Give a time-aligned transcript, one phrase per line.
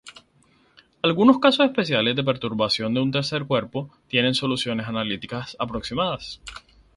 [1.03, 6.41] Algunos casos especiales de perturbaciones de un tercer cuerpo tienen soluciones analíticas aproximadas.